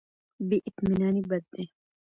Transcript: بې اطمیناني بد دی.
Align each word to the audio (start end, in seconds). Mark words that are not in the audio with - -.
بې 0.47 0.57
اطمیناني 0.67 1.21
بد 1.29 1.43
دی. 1.53 1.65